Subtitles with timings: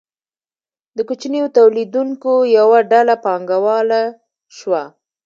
[0.95, 4.01] د کوچنیو تولیدونکو یوه ډله پانګواله
[4.57, 4.83] شوه.